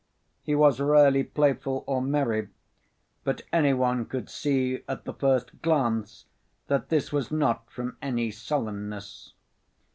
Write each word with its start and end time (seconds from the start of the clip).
He 0.41 0.55
was 0.55 0.79
rarely 0.79 1.23
playful 1.23 1.83
or 1.85 2.01
merry, 2.01 2.49
but 3.23 3.43
any 3.53 3.71
one 3.75 4.05
could 4.07 4.31
see 4.31 4.83
at 4.89 5.03
the 5.03 5.13
first 5.13 5.61
glance 5.61 6.25
that 6.65 6.89
this 6.89 7.13
was 7.13 7.29
not 7.29 7.69
from 7.69 7.97
any 8.01 8.31
sullenness. 8.31 9.33